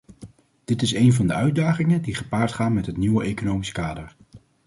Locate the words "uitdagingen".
1.33-2.01